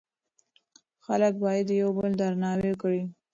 [1.05, 3.01] خلک باید یو بل درناوی کړي.